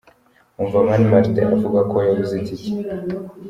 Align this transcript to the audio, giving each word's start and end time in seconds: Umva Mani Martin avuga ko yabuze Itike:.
Umva 0.61 0.85
Mani 0.87 1.05
Martin 1.11 1.47
avuga 1.57 1.79
ko 1.91 1.95
yabuze 2.07 2.33
Itike:. 2.41 2.69